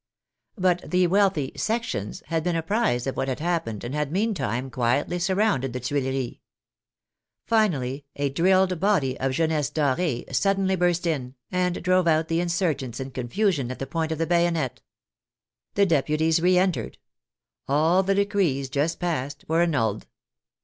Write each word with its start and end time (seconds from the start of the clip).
But 0.57 0.89
the 0.89 1.05
wealthy" 1.05 1.51
sections" 1.67 2.23
had 2.29 2.43
been 2.43 2.55
apprised 2.55 3.05
of 3.05 3.15
what 3.15 3.27
had 3.27 3.39
happened 3.39 3.83
and 3.83 3.93
had 3.93 4.11
meantime 4.11 4.71
quietly 4.71 5.19
surrounded 5.19 5.73
the 5.73 5.79
Tuileries. 5.79 6.37
Finally, 7.45 8.05
a 8.15 8.29
drilled 8.31 8.79
body 8.79 9.15
of 9.19 9.31
Jeunesse 9.33 9.69
doree 9.69 10.25
sud 10.33 10.57
denly 10.57 10.79
burst 10.79 11.05
in, 11.05 11.35
and 11.51 11.83
drove 11.83 12.07
out 12.07 12.29
the 12.29 12.39
insurgents 12.39 12.99
in 12.99 13.11
confusion 13.11 13.67
THE 13.67 13.73
REACTION 13.75 13.77
PROGRESSES 13.77 13.77
loi 13.77 13.77
at 13.77 13.79
the 13.79 13.91
point 13.91 14.11
of 14.13 14.17
the 14.17 14.25
bayonet. 14.25 14.81
The 15.75 15.85
deputies 15.85 16.41
reentered. 16.41 16.97
All 17.67 18.01
the 18.01 18.15
decrees 18.15 18.69
just 18.69 18.99
passed 18.99 19.45
were 19.47 19.61
annulled. 19.61 20.07